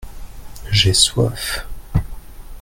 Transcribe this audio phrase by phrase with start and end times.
[0.71, 1.67] j'ai soif.